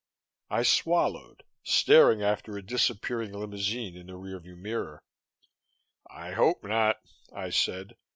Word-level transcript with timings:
I 0.49 0.63
swallowed, 0.63 1.43
staring 1.61 2.23
after 2.23 2.57
a 2.57 2.65
disappearing 2.65 3.33
limousine 3.33 3.95
in 3.95 4.07
the 4.07 4.15
rear 4.15 4.39
view 4.39 4.55
mirror. 4.55 5.03
"I 6.09 6.31
hope 6.31 6.63
not," 6.63 6.99
I 7.31 7.51
said. 7.51 7.95